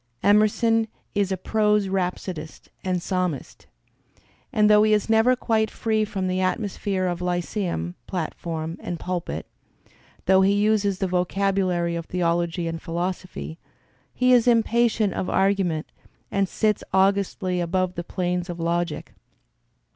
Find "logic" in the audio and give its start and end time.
18.59-19.13